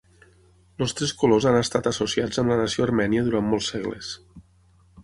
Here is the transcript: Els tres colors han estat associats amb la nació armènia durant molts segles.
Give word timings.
Els 0.85 0.95
tres 0.99 1.13
colors 1.23 1.47
han 1.51 1.57
estat 1.59 1.91
associats 1.91 2.43
amb 2.45 2.53
la 2.55 2.59
nació 2.63 2.87
armènia 2.89 3.29
durant 3.31 3.51
molts 3.53 3.71
segles. 3.77 4.13